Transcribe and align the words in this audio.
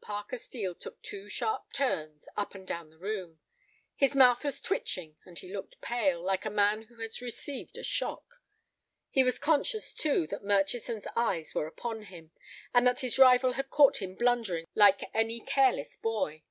Parker 0.00 0.38
Steel 0.38 0.74
took 0.74 1.02
two 1.02 1.28
sharp 1.28 1.70
turns 1.74 2.30
up 2.34 2.54
and 2.54 2.66
down 2.66 2.88
the 2.88 2.96
room. 2.96 3.40
His 3.94 4.14
mouth 4.14 4.42
was 4.42 4.58
twitching 4.58 5.18
and 5.26 5.38
he 5.38 5.52
looked 5.52 5.82
pale, 5.82 6.22
like 6.24 6.46
a 6.46 6.50
man 6.50 6.84
who 6.84 6.96
has 7.00 7.20
received 7.20 7.76
a 7.76 7.82
shock. 7.82 8.40
He 9.10 9.22
was 9.22 9.38
conscious, 9.38 9.92
too, 9.92 10.26
that 10.28 10.42
Murchison's 10.42 11.06
eyes 11.14 11.54
were 11.54 11.66
upon 11.66 12.04
him, 12.04 12.30
and 12.72 12.86
that 12.86 13.00
his 13.00 13.18
rival 13.18 13.52
had 13.52 13.68
caught 13.68 13.98
him 14.00 14.14
blundering 14.14 14.64
like 14.74 15.10
any 15.14 15.40
careless 15.40 15.98
boy. 15.98 16.44